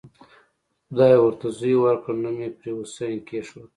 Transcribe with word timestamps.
خدای 0.87 1.13
ج 1.19 1.21
ورته 1.25 1.47
زوی 1.57 1.75
ورکړ 1.79 2.13
نوم 2.23 2.37
یې 2.43 2.49
پرې 2.57 2.71
حسین 2.79 3.17
کېښود. 3.27 3.69